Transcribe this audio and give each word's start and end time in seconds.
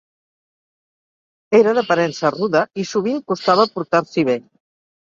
Era 1.59 1.75
d'aparença 1.81 2.35
ruda 2.37 2.65
i 2.85 2.89
sovint 2.95 3.25
costava 3.35 3.69
portar-s'hi 3.79 4.27
bé. 4.35 4.43